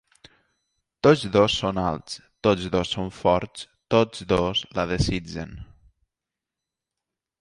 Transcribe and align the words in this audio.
Tots 1.07 1.25
dos 1.35 1.57
són 1.63 1.79
alts, 1.81 2.15
tots 2.47 2.65
dos 2.77 2.93
són 2.95 3.11
forts, 3.19 3.67
tots 3.95 4.25
dos 4.33 4.65
la 4.79 4.87
desitgen. 4.93 5.55